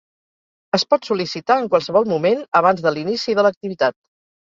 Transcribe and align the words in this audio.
Es 0.77 0.85
pot 0.93 1.09
sol·licitar 1.09 1.59
en 1.65 1.71
qualsevol 1.75 2.09
moment 2.17 2.43
abans 2.65 2.85
de 2.89 2.97
l'inici 2.99 3.41
de 3.41 3.49
l'activitat. 3.51 4.01